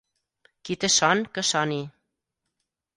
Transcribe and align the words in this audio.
Qui 0.69 0.77
té 0.85 0.89
son 0.95 1.23
que 1.37 1.45
soni. 1.53 1.81